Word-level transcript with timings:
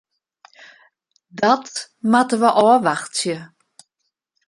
Dat 1.39 1.71
moatte 2.11 2.35
we 2.41 2.49
ôfwachtsje. 2.65 3.35